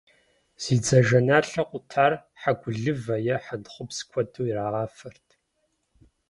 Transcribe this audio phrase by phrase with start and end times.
[0.63, 5.27] Зи дзажэналъэ къутар хьэгулывэ е хьэнтхъупс куэду ирагъафэрт.